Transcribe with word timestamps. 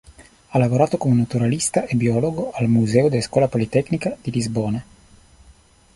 Ha 0.49 0.57
lavorato 0.57 0.97
come 0.97 1.13
naturalista 1.13 1.85
e 1.85 1.93
biologo 1.95 2.49
al 2.53 2.67
"Museu 2.67 3.07
da 3.07 3.17
Escola 3.17 3.47
Politecnica" 3.47 4.17
di 4.19 4.31
Lisbona. 4.31 4.83